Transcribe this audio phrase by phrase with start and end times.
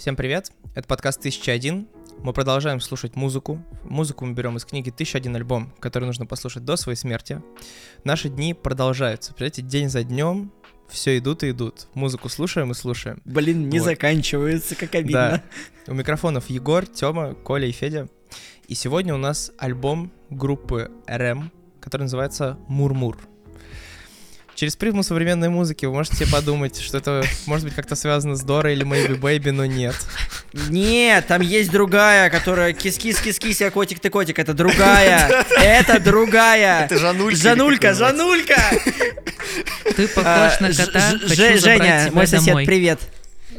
[0.00, 1.86] Всем привет, это подкаст 1001.
[2.22, 3.62] Мы продолжаем слушать музыку.
[3.84, 7.42] Музыку мы берем из книги «1001 альбом», который нужно послушать до своей смерти.
[8.02, 9.34] Наши дни продолжаются.
[9.34, 10.52] Представляете, день за днем
[10.88, 11.86] все идут и идут.
[11.92, 13.20] Музыку слушаем и слушаем.
[13.26, 13.84] Блин, не Вот.
[13.84, 15.42] заканчивается, как обидно.
[15.86, 15.92] Да.
[15.92, 18.08] У микрофонов Егор, Тёма, Коля и Федя.
[18.68, 23.18] И сегодня у нас альбом группы РМ, который называется «Мурмур».
[24.60, 28.74] Через призму современной музыки вы можете подумать, что это может быть как-то связано с Дорой
[28.74, 29.94] или Maybe Baby, но нет.
[30.52, 35.46] Нет, там есть другая, которая кис-кис-кис-кис, я котик, ты котик, это другая.
[35.56, 36.84] Это другая.
[36.84, 37.38] Это Жанулька.
[37.38, 37.94] Жанулька?
[37.94, 38.60] Жанулька!
[39.96, 43.00] Ты похож А, на кота, Женя, мой сосед, привет.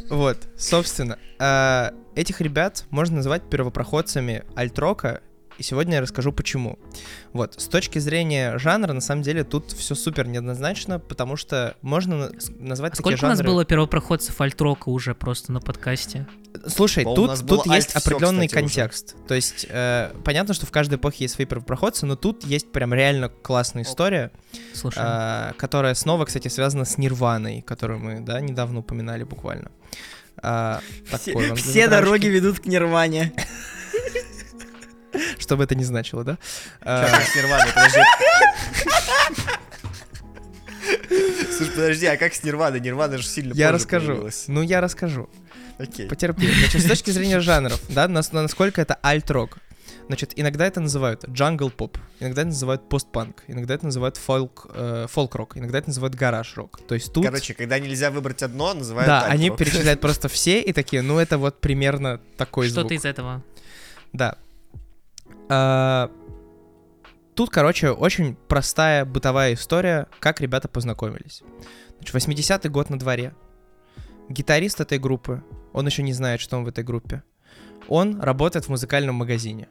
[0.08, 5.22] Вот, собственно, э, этих ребят можно назвать первопроходцами альтрока,
[5.62, 6.80] и сегодня я расскажу почему.
[7.34, 12.18] Вот, с точки зрения жанра, на самом деле, тут все супер неоднозначно, потому что можно
[12.18, 13.52] на- назвать А такие Сколько у нас жанры...
[13.52, 16.28] было первопроходцев альтрока уже просто на подкасте?
[16.66, 18.76] Слушай, О, у тут, тут есть определенный кстати, уже.
[18.76, 19.16] контекст.
[19.28, 22.92] То есть, э, понятно, что в каждой эпохе есть свои первопроходцы, но тут есть прям
[22.92, 24.32] реально классная история,
[24.74, 29.70] Слушай, э, которая снова, кстати, связана с Нирваной, которую мы, да, недавно упоминали буквально.
[30.44, 33.34] А, Все, такой все дороги ведут к Нирване.
[35.42, 36.38] Что бы это ни значило, да?
[36.82, 38.00] А, Чё, как с Нирваной, подожди.
[41.58, 42.80] Слушай, подожди, а как с Нирваной?
[42.80, 44.08] Нирвана же сильно Я расскажу.
[44.08, 44.46] появилась.
[44.48, 45.30] Ну, я расскажу.
[45.80, 46.08] Окей.
[46.08, 46.48] Потерпи.
[46.48, 49.58] Значит, с точки зрения жанров, да, нас- насколько это альт-рок.
[50.08, 55.58] Значит, иногда это называют джангл-поп, иногда это называют постпанк, иногда это называют фолк, э, фолк-рок,
[55.58, 56.82] иногда это называют гараж-рок.
[56.88, 57.26] То есть тут...
[57.26, 61.38] Короче, когда нельзя выбрать одно, называют да, они перечисляют просто все и такие, ну это
[61.38, 62.82] вот примерно такой звук.
[62.82, 63.42] что-то из этого.
[64.12, 64.38] Да.
[65.54, 66.10] А,
[67.36, 71.44] Тут, короче, очень простая бытовая история, как ребята познакомились.
[71.98, 73.34] Значит, 80-й год на дворе.
[74.30, 77.24] Гитарист этой группы, он еще не знает, что он в этой группе.
[77.88, 79.68] Он работает в музыкальном магазине.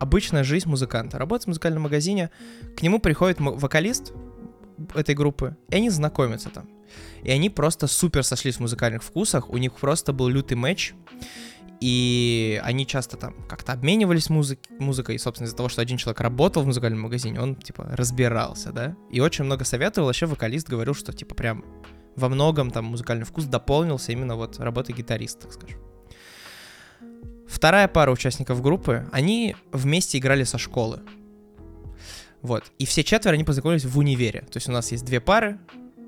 [0.00, 1.18] Обычная жизнь музыканта.
[1.18, 2.30] Работает в музыкальном магазине,
[2.76, 4.12] к нему приходит вокалист
[4.94, 6.68] этой группы, и они знакомятся там.
[7.22, 10.94] И они просто супер сошлись в музыкальных вкусах, у них просто был лютый матч,
[11.82, 16.20] и они часто там как-то обменивались музык- музыкой, и, собственно, из-за того, что один человек
[16.20, 20.94] работал в музыкальном магазине, он, типа, разбирался, да, и очень много советовал, вообще вокалист говорил,
[20.94, 21.64] что, типа, прям
[22.14, 25.80] во многом там музыкальный вкус дополнился именно вот работой гитариста, так скажем.
[27.48, 31.00] Вторая пара участников группы, они вместе играли со школы.
[32.42, 32.70] Вот.
[32.78, 34.42] И все четверо, они познакомились в универе.
[34.42, 35.58] То есть у нас есть две пары,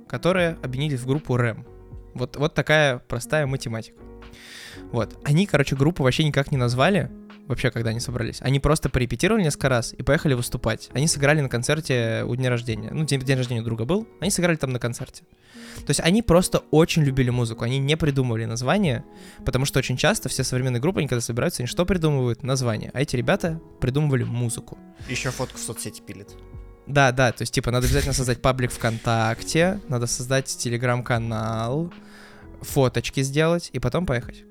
[0.08, 1.66] которые объединились в группу РЭМ.
[2.14, 3.96] Вот, вот такая простая математика.
[4.92, 5.18] Вот.
[5.24, 7.10] Они, короче, группу вообще никак не назвали,
[7.46, 8.38] вообще, когда они собрались.
[8.40, 10.90] Они просто порепетировали несколько раз и поехали выступать.
[10.92, 12.90] Они сыграли на концерте у дня рождения.
[12.92, 14.06] Ну, день, день рождения у друга был.
[14.20, 15.24] Они сыграли там на концерте.
[15.78, 17.64] То есть они просто очень любили музыку.
[17.64, 19.04] Они не придумывали название,
[19.44, 22.42] потому что очень часто все современные группы, они когда собираются, они что придумывают?
[22.42, 22.90] Название.
[22.94, 24.78] А эти ребята придумывали музыку.
[25.08, 26.28] Еще фотку в соцсети пилит.
[26.86, 31.92] Да, да, то есть, типа, надо обязательно создать паблик ВКонтакте, надо создать телеграм-канал,
[32.60, 34.44] фоточки сделать и потом поехать.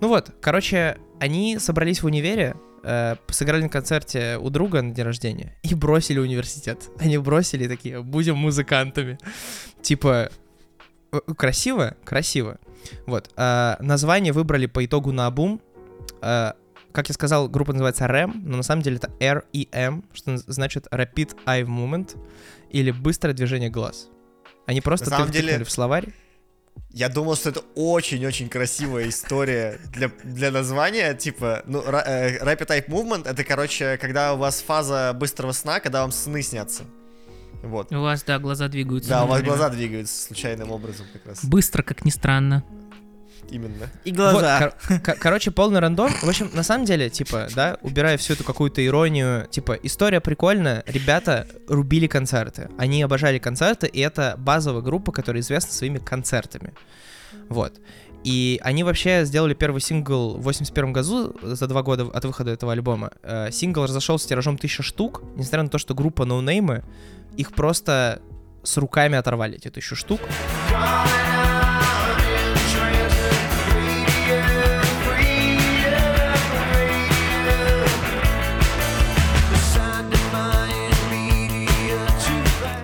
[0.00, 5.04] Ну вот, короче, они собрались в универе, э, сыграли на концерте у друга на день
[5.04, 6.88] рождения и бросили университет.
[6.98, 9.18] Они бросили такие, будем музыкантами.
[9.82, 10.30] Типа,
[11.12, 11.96] э, красиво?
[12.04, 12.58] Красиво.
[13.06, 15.60] Вот, э, название выбрали по итогу на обум.
[16.22, 16.52] Э,
[16.98, 21.36] как я сказал, группа называется REM, но на самом деле это REM, что значит Rapid
[21.46, 22.16] Eye Movement,
[22.70, 24.08] или быстрое движение глаз.
[24.66, 26.08] Они просто На деле- в словарь.
[26.90, 32.88] Я думал, что это очень-очень красивая история для, для названия, типа, ну, э, Rapid Type
[32.88, 36.82] Movement, это, короче, когда у вас фаза быстрого сна, когда вам сны снятся.
[37.62, 37.92] Вот.
[37.92, 39.08] У вас, да, глаза двигаются.
[39.08, 39.54] Да, у вас время.
[39.54, 41.44] глаза двигаются случайным образом как раз.
[41.44, 42.64] Быстро, как ни странно.
[43.50, 43.88] Именно.
[44.04, 44.58] И Вот, глаза.
[44.88, 46.10] кор- кор- короче, полный рандом.
[46.10, 50.82] В общем, на самом деле, типа, да, убирая всю эту какую-то иронию, типа, история прикольная.
[50.86, 52.68] Ребята рубили концерты.
[52.78, 56.74] Они обожали концерты, и это базовая группа, которая известна своими концертами.
[57.48, 57.80] Вот.
[58.24, 62.72] И они вообще сделали первый сингл в 81 году, за два года от выхода этого
[62.72, 63.12] альбома.
[63.22, 66.82] Э, сингл разошелся тиражом 1000 штук, несмотря на то, что группа ноунеймы,
[67.36, 68.20] их просто
[68.64, 70.20] с руками оторвали, эти тысячу штук.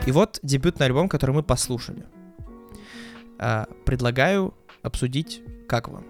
[0.07, 2.05] И вот дебютный альбом, который мы послушали.
[3.39, 6.05] А, предлагаю обсудить, как вам.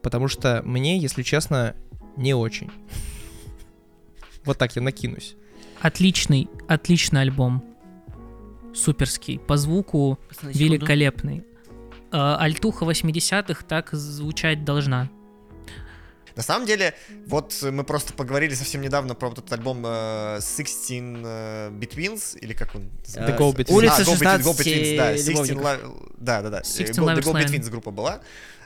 [0.00, 1.74] Потому что мне, если честно,
[2.16, 2.70] не очень.
[4.44, 5.36] Вот так я накинусь.
[5.80, 7.62] Отличный, отличный альбом.
[8.74, 9.38] Суперский.
[9.38, 11.44] По звуку великолепный.
[12.10, 15.08] Э, Альтуха 80-х так звучать должна.
[16.36, 16.94] На самом деле,
[17.26, 22.52] вот мы просто поговорили совсем недавно про вот этот альбом э, 16 э, Betweens, или
[22.52, 22.90] как он?
[23.04, 23.72] The Go Betweens.
[23.72, 25.64] Улица А, Go Between- 16 Go Betweens, да, 16 любовников.
[25.64, 26.62] Lo- да, да, да.
[26.64, 27.32] 16 Go- The Go.
[27.34, 28.20] Betweens группа была.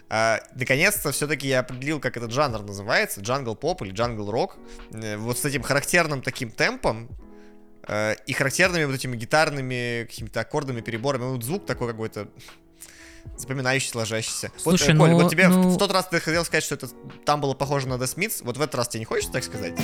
[0.09, 4.57] А, наконец-то все-таки я определил, как этот жанр называется, джангл поп или джангл рок.
[4.93, 7.09] Э, Вот с этим характерным таким темпом
[7.89, 11.25] э, и характерными вот этими гитарными какими-то аккордами, переборами.
[11.25, 12.29] Вот звук такой какой-то
[13.37, 14.51] запоминающийся, ложащийся.
[14.57, 16.65] Слушай, вот, э, Коль, ну- вот тебе в- ну- в тот раз ты хотел сказать,
[16.65, 16.89] что это
[17.25, 19.75] там было похоже на The Smiths, вот в этот раз тебе не хочется так сказать?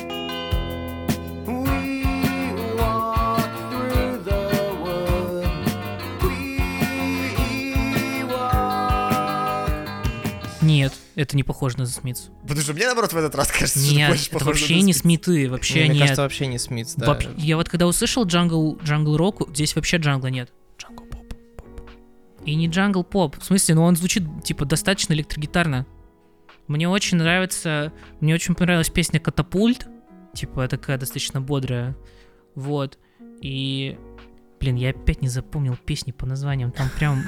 [10.60, 12.30] Нет, это не похоже на The Smiths.
[12.42, 14.74] Потому что мне, наоборот, в этот раз кажется, что Нет, больше это похоже на вообще
[14.74, 14.92] The не.
[14.92, 15.98] Смиты, вообще Мне нет.
[16.02, 17.06] кажется, вообще не Смитс, да.
[17.06, 20.52] Вообще- Я вот когда услышал джангл, джангл рок, здесь вообще джангла нет.
[22.44, 23.38] И не джангл поп.
[23.38, 25.86] В смысле, ну он звучит типа достаточно электрогитарно.
[26.66, 29.86] Мне очень нравится, мне очень понравилась песня Катапульт.
[30.34, 31.96] Типа такая достаточно бодрая.
[32.54, 32.98] Вот.
[33.40, 33.98] И,
[34.60, 36.72] блин, я опять не запомнил песни по названиям.
[36.72, 37.24] Там прям...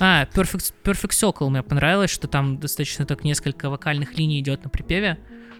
[0.00, 4.70] А, Perfect, Perfect Circle мне понравилось, что там достаточно так несколько вокальных линий идет на
[4.70, 5.18] припеве.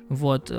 [0.08, 0.50] Вот.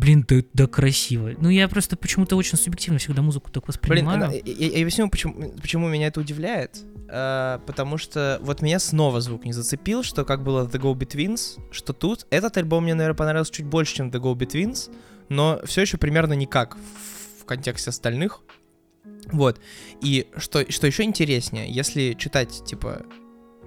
[0.00, 1.32] Блин, да, да красиво.
[1.38, 3.68] Ну, я просто почему-то очень субъективно всегда музыку так Блин,
[4.06, 4.24] воспринимаю.
[4.24, 6.80] она- я, я объясню, почему, почему меня это удивляет.
[7.08, 11.60] Э, потому что вот меня снова звук не зацепил, что как было The Go Betweens,
[11.70, 14.90] что тут этот альбом мне, наверное, понравился чуть больше, чем The Go Betweens,
[15.28, 18.40] но все еще примерно никак в, в контексте остальных.
[19.32, 19.60] Вот.
[20.02, 23.02] И что, что еще интереснее, если читать, типа,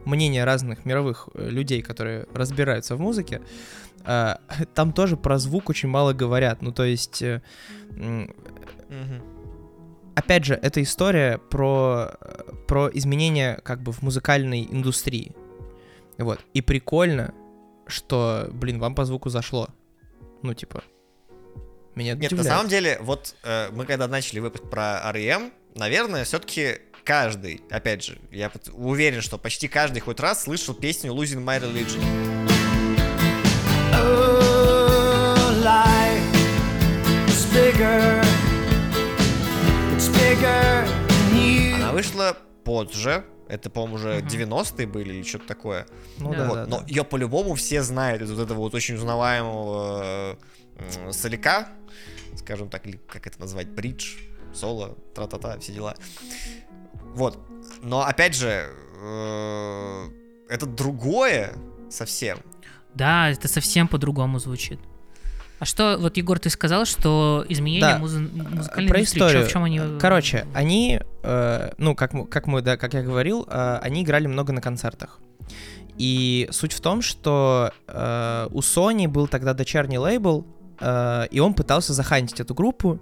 [0.06, 3.42] мнения разных мировых э, людей, которые разбираются в музыке,
[4.06, 4.36] э,
[4.74, 6.62] там тоже про звук очень мало говорят.
[6.62, 7.24] Ну, то есть...
[7.96, 8.34] Мгм.
[10.16, 12.14] опять же, это история про,
[12.68, 15.36] про изменения как бы в музыкальной индустрии.
[16.18, 16.40] Вот.
[16.54, 17.34] И прикольно,
[17.88, 19.70] что, блин, вам по звуку зашло.
[20.42, 20.84] Ну, типа,
[21.96, 22.58] меня это Нет, на удивляет.
[22.58, 28.18] самом деле, вот э, мы когда начали выпуск про R.E.M., наверное, все-таки каждый, опять же,
[28.32, 32.02] я уверен, что почти каждый хоть раз слышал песню Losing My Religion.
[41.76, 44.28] Она вышла позже, это, по-моему, уже Мгм.
[44.28, 45.86] 90-е были или что-то такое.
[46.18, 46.38] Ну Да.
[46.38, 46.86] да, Вот, да, но да.
[46.88, 50.38] ее по-любому все знают из вот этого вот очень узнаваемого
[50.78, 51.68] э, соляка,
[52.38, 54.16] скажем так, или как это назвать, бридж,
[54.54, 55.96] соло, тра-та-та, все дела.
[57.14, 57.38] Вот.
[57.82, 58.66] Но опять же,
[59.02, 60.10] э,
[60.50, 61.54] это другое
[61.90, 62.40] совсем.
[62.96, 64.80] Да, это совсем по-другому звучит.
[65.60, 67.98] А что, вот, Егор, ты сказал, что изменения Да.
[68.00, 69.46] музы- музыкальной Про индустрии, историю.
[69.46, 69.80] в чем они...
[69.80, 74.04] э, Короче, они, э, ну, как, мы- как мы, да, как я говорил, э, они
[74.04, 75.20] играли много на концертах.
[75.98, 80.46] И суть в том, что э, у Sony был тогда дочерний лейбл,
[80.82, 83.00] э, и он пытался захантить эту группу,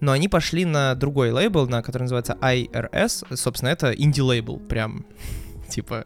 [0.00, 5.06] но они пошли на другой лейбл, на который называется IRS, собственно, это инди-лейбл, прям,
[5.68, 6.04] типа,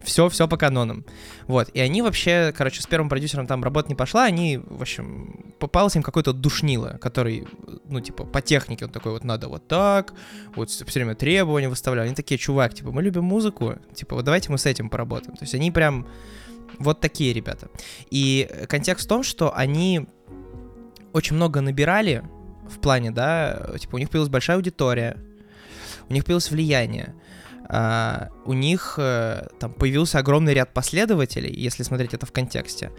[0.00, 1.04] все, все по канонам.
[1.46, 5.54] Вот, и они вообще, короче, с первым продюсером там работа не пошла, они, в общем,
[5.58, 7.46] попался им какой-то душнило, который,
[7.88, 10.14] ну, типа, по технике он такой, вот надо вот так,
[10.54, 12.06] вот все время требования выставляли.
[12.06, 15.36] Они такие, чувак, типа, мы любим музыку, типа, вот давайте мы с этим поработаем.
[15.36, 16.06] То есть они прям
[16.78, 17.68] вот такие ребята.
[18.10, 20.06] И контекст в том, что они
[21.12, 22.22] очень много набирали
[22.68, 25.16] в плане, да, типа, у них появилась большая аудитория,
[26.08, 27.14] у них появилось влияние,
[27.70, 32.90] а, у них э, там появился огромный ряд последователей, если смотреть это в контексте,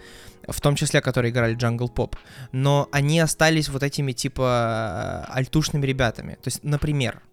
[0.48, 2.16] в том числе, которые играли джангл поп,
[2.52, 6.34] но они остались вот этими типа альтушными ребятами.
[6.34, 7.24] То есть, например,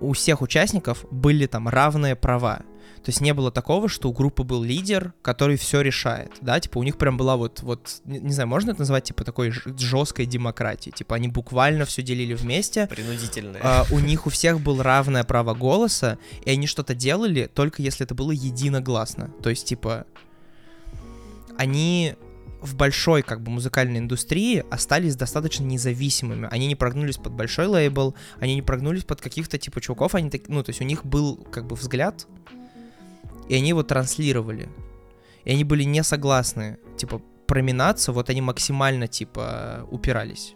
[0.00, 2.62] у всех участников были там равные права.
[3.04, 6.78] То есть не было такого, что у группы был лидер, который все решает, да, типа
[6.78, 10.26] у них прям была вот, вот, не, не знаю, можно это назвать типа такой жесткой
[10.26, 13.60] демократией, типа они буквально все делили вместе, Принудительное.
[13.62, 18.04] а, у них у всех было равное право голоса, и они что-то делали только если
[18.04, 19.30] это было единогласно.
[19.42, 20.06] То есть, типа,
[21.58, 22.14] они
[22.60, 26.48] в большой, как бы, музыкальной индустрии остались достаточно независимыми.
[26.50, 30.48] Они не прогнулись под большой лейбл, они не прогнулись под каких-то, типа, чуваков, они так,
[30.48, 32.26] ну, то есть у них был, как бы, взгляд,
[33.48, 34.68] и они его транслировали.
[35.44, 40.54] И они были не согласны, типа, проминаться, вот они максимально, типа, упирались.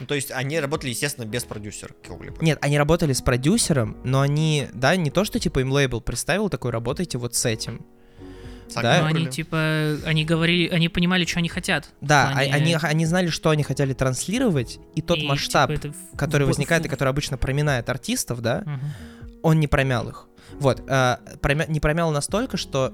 [0.00, 2.36] Ну, то есть они работали, естественно, без продюсера какого-либо.
[2.42, 6.48] Нет, они работали с продюсером, но они, да, не то, что типа им лейбл представил
[6.48, 7.84] такой, работайте вот с этим.
[8.68, 11.90] Сами да, Ну, они, типа, они говорили, они понимали, что они хотят.
[12.00, 15.88] Да, а- плане- они, они знали, что они хотели транслировать, и тот И, масштаб, типа,
[15.88, 18.80] это который возникает и который обычно проминает артистов, да, Мгм.
[19.42, 20.26] он не промял их.
[20.60, 22.92] Вот, э, промя- не промял настолько, что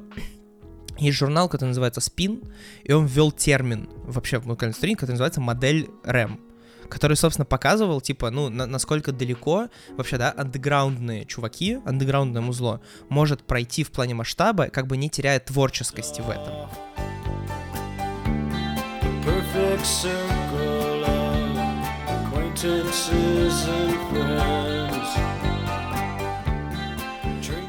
[1.00, 2.50] Есть журнал, который называется Spin,
[2.82, 6.40] и он ввел термин вообще в музыкальной индустрии, который называется модель REM,
[6.88, 13.44] который, собственно, показывал, типа, ну, на- насколько далеко вообще, да, андеграундные чуваки, андеграундное музло может
[13.44, 16.68] пройти в плане масштаба, как бы не теряя творческости в этом.
[23.68, 25.37] and friends.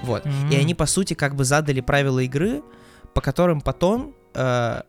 [0.10, 0.26] Вот.
[0.26, 0.50] Мгм.
[0.52, 2.62] И они, по сути, как бы задали правила игры,
[3.14, 4.82] по которым потом, э,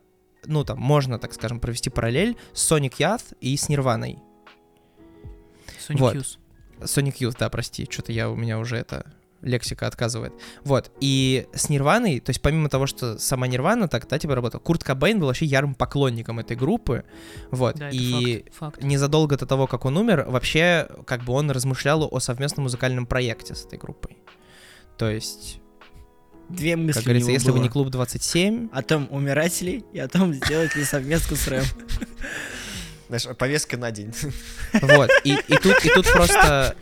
[0.45, 4.19] ну, там, можно, так скажем, провести параллель с Sonic Youth и с Нирваной.
[5.87, 6.15] Sonic Вот.
[6.15, 6.37] Youth.
[6.81, 9.05] Sonic Youth, да, прости, что-то я, у меня уже это
[9.41, 10.33] лексика отказывает.
[10.63, 14.61] Вот, и с Нирваной, то есть помимо того, что сама Нирвана так, да, типа работала,
[14.61, 17.03] Курт Кобейн был вообще ярым поклонником этой группы,
[17.49, 18.83] вот, Да, и факт, факт.
[18.83, 23.55] незадолго до того, как он умер, вообще, как бы он размышлял о совместном музыкальном проекте
[23.55, 24.17] с этой группой.
[25.01, 25.59] То есть,
[26.49, 27.63] Две мысли как у говорится, него если бы было.
[27.63, 31.63] не клуб 27, О том, умирать ли, и о том, сделать ли совместку с Рэм.
[33.07, 34.13] Знаешь, повестка на день.
[34.73, 36.75] Вот, и, и тут, и тут просто...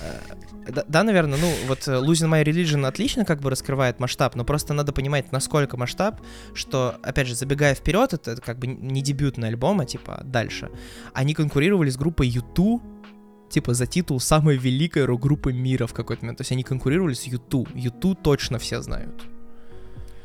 [0.00, 4.34] э, Да, да, наверное, ну вот э, Losing My Religion отлично как бы раскрывает масштаб,
[4.34, 6.20] но просто надо понимать, насколько масштаб,
[6.54, 10.68] что, опять же, забегая вперед, это как бы не дебютный альбом, а типа дальше.
[11.14, 12.80] Они конкурировали с группой U2,
[13.52, 16.38] типа за титул самой великой рок-группы мира в какой-то момент.
[16.38, 17.74] То есть они конкурировали с U2.
[17.74, 19.22] U2 точно все знают.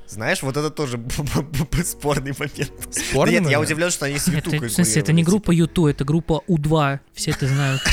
[0.07, 0.99] Знаешь, вот это тоже
[1.83, 2.71] спорный момент.
[2.91, 5.89] Спорный Нет, я удивлен, что они с YouTube Это, в смысле, это не группа U2,
[5.91, 7.81] это группа U2, все это знают.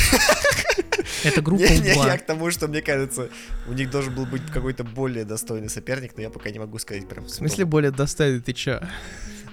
[1.22, 2.18] Это группа Не, не, я U2.
[2.18, 3.30] к тому, что мне кажется,
[3.66, 7.08] у них должен был быть какой-то более достойный соперник, но я пока не могу сказать
[7.08, 7.24] прям.
[7.24, 8.80] В смысле более достойный, ты чё?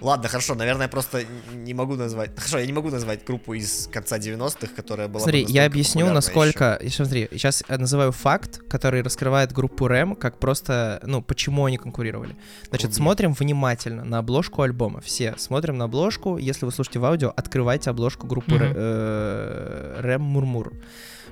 [0.02, 2.32] Ладно, хорошо, наверное, просто не могу назвать.
[2.36, 5.20] Хорошо, я не могу назвать группу из конца 90-х, которая была.
[5.20, 6.74] бы Смотри, я объясню, насколько...
[6.82, 11.78] и Смотри, сейчас я называю факт, который раскрывает группу Рэм, как просто, ну, почему они
[11.78, 12.36] конкурировали.
[12.70, 12.96] Значит, Круги.
[12.96, 15.02] смотрим внимательно на обложку альбома.
[15.02, 16.38] Все смотрим на обложку.
[16.38, 20.74] Если вы слушаете в аудио, открывайте обложку группы э, Рэм Мурмур.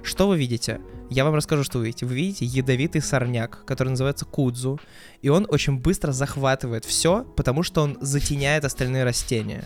[0.03, 0.81] Что вы видите?
[1.09, 2.05] Я вам расскажу, что вы видите.
[2.05, 4.79] Вы видите ядовитый сорняк, который называется кудзу,
[5.21, 9.65] и он очень быстро захватывает все, потому что он затеняет остальные растения.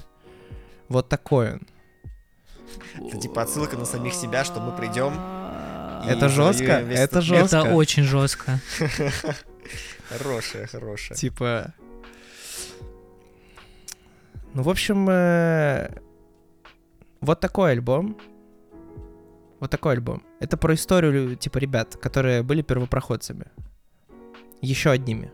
[0.90, 1.62] Вот такой он.
[3.08, 5.13] Это типа отсылка на самих себя, что мы придем.
[6.06, 7.58] Это жестко, это жестко.
[7.58, 8.60] Это очень жестко.
[10.10, 11.18] Хорошая, хорошая.
[11.18, 11.74] Типа...
[14.54, 15.90] Ну, в общем, э,
[17.22, 18.18] вот такой альбом.
[19.63, 20.24] Вот такой альбом.
[20.41, 23.46] Это про историю, типа, ребят, которые были первопроходцами.
[24.60, 25.32] Еще одними.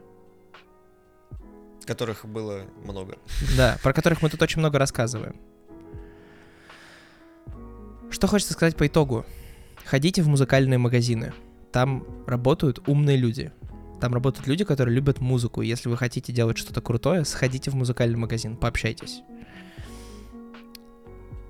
[1.83, 3.17] Которых было много.
[3.57, 5.35] Да, про которых мы тут очень много рассказываем.
[8.11, 9.25] Что хочется сказать по итогу?
[9.83, 11.33] Ходите в музыкальные магазины.
[11.71, 13.51] Там работают умные люди.
[13.99, 15.63] Там работают люди, которые любят музыку.
[15.63, 19.23] Если вы хотите делать что-то крутое, сходите в музыкальный магазин, пообщайтесь.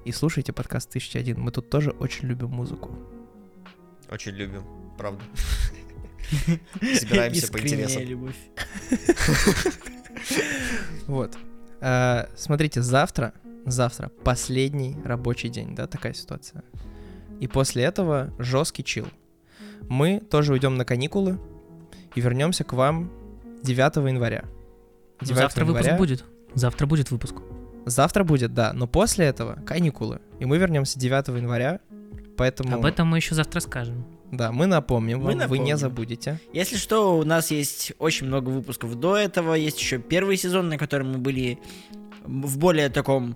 [0.09, 1.39] И слушайте подкаст 1001.
[1.39, 2.89] Мы тут тоже очень любим музыку.
[4.09, 4.63] Очень любим,
[4.97, 5.23] правда.
[6.81, 8.01] Собираемся по интересам.
[8.01, 8.35] любовь.
[11.05, 11.37] Вот.
[11.79, 13.35] А, смотрите, завтра,
[13.67, 16.63] завтра последний рабочий день, да, такая ситуация.
[17.39, 19.07] И после этого жесткий чил.
[19.89, 21.39] Мы тоже уйдем на каникулы
[22.15, 23.11] и вернемся к вам
[23.61, 24.45] 9 января.
[25.21, 26.25] 9 Завтра выпуск января- будет.
[26.55, 27.35] Завтра будет выпуск.
[27.85, 30.19] Завтра будет, да, но после этого каникулы.
[30.39, 31.79] И мы вернемся 9 января,
[32.37, 34.05] поэтому, Об этом мы еще завтра скажем.
[34.31, 35.39] да, мы напомним Мы вам, вы не
[35.73, 35.77] напомним.
[35.77, 36.39] забудете.
[36.53, 39.53] Если что, у нас есть очень много выпусков до этого.
[39.55, 41.57] Есть еще первый сезон, на котором мы были
[42.25, 43.35] в более таком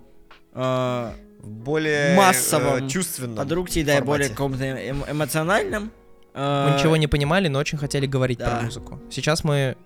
[0.52, 1.10] э,
[1.40, 3.36] В более Массовом э, чувственном.
[3.36, 4.06] продукте, да, и формате.
[4.06, 5.90] более каком-то эм- эмоциональном.
[6.34, 8.50] Э, Мы ничего не понимали, но очень хотели говорить да.
[8.50, 9.00] про музыку.
[9.10, 9.76] Сейчас мы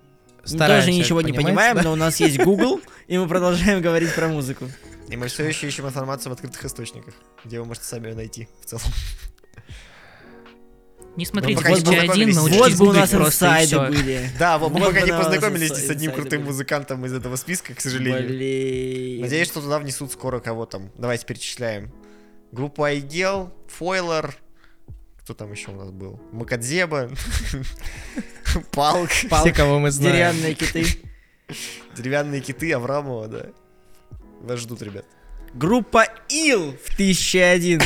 [0.41, 1.83] мы стараемся тоже ничего не понимаем, да?
[1.83, 4.69] но у нас есть Google, и мы продолжаем говорить про музыку.
[5.09, 8.47] И мы все еще ищем информацию в открытых источниках, где вы можете сами ее найти
[8.61, 8.83] в целом.
[11.15, 12.35] Не смотрите пока не 1001, познакомились.
[12.35, 14.29] научитесь Вот бы у нас инсайды были.
[14.37, 17.81] Да, вот мы пока не на познакомились с одним крутым музыкантом из этого списка, к
[17.81, 18.27] сожалению.
[18.27, 19.21] Блин.
[19.21, 20.91] Надеюсь, что туда внесут скоро кого там.
[20.95, 21.91] Давайте перечисляем.
[22.51, 24.35] Группу Айгел, Фойлер.
[25.23, 26.21] Кто там еще у нас был?
[26.31, 27.09] Макадзеба.
[28.71, 29.09] Палк.
[29.09, 30.13] Все, кого мы знаем.
[30.13, 31.08] Деревянные киты.
[31.95, 33.45] Деревянные киты Аврамова, да.
[34.41, 35.05] Вас ждут, ребят.
[35.53, 37.81] Группа Ил в 1001.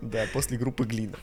[0.00, 1.16] Да, после группы Глина.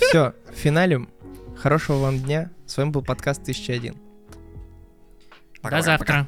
[0.00, 1.10] Все, финалем.
[1.56, 2.50] Хорошего вам дня.
[2.66, 3.94] С вами был подкаст 1001.
[5.62, 6.26] До завтра.